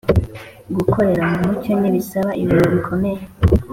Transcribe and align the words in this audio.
Gukorera 0.75 1.23
mu 1.31 1.39
mucyo 1.49 1.71
ntibisaba 1.79 2.31
ibintu 2.41 2.67
bikomeye. 2.75 3.21